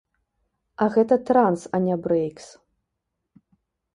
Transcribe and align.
А 0.85 0.85
гэта 0.95 1.17
транс, 1.29 1.61
а 1.77 1.81
не 1.87 1.95
брэйкс. 2.07 2.47